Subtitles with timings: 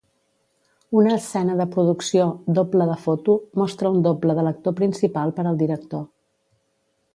[1.01, 2.25] Una escena de producció
[2.61, 6.05] "doble de foto" mostra un doble de l'actor principal per al director.